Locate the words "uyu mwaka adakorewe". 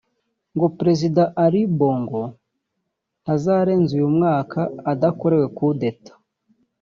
3.97-5.45